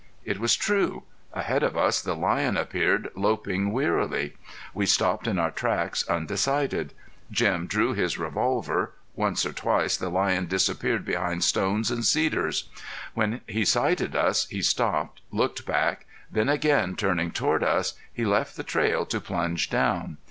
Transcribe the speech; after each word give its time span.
It 0.25 0.39
was 0.39 0.55
true. 0.55 1.03
Ahead 1.31 1.61
of 1.61 1.77
us 1.77 2.01
the 2.01 2.15
lion 2.15 2.57
appeared, 2.57 3.11
loping 3.13 3.71
wearily. 3.71 4.33
We 4.73 4.87
stopped 4.87 5.27
in 5.27 5.37
our 5.37 5.51
tracks 5.51 6.01
undecided. 6.09 6.95
Jim 7.29 7.67
drew 7.67 7.93
his 7.93 8.17
revolver. 8.17 8.93
Once 9.15 9.45
or 9.45 9.53
twice 9.53 9.95
the 9.95 10.09
lion 10.09 10.47
disappeared 10.47 11.05
behind 11.05 11.43
stones 11.43 11.91
and 11.91 12.03
cedars. 12.03 12.67
When 13.13 13.41
he 13.45 13.63
sighted 13.63 14.15
us 14.15 14.47
he 14.47 14.63
stopped, 14.63 15.21
looked 15.31 15.67
back, 15.67 16.07
then 16.31 16.49
again 16.49 16.95
turning 16.95 17.29
toward 17.29 17.63
us, 17.63 17.93
he 18.11 18.25
left 18.25 18.55
the 18.57 18.63
trail 18.63 19.05
to 19.05 19.21
plunge 19.21 19.69
down. 19.69 20.17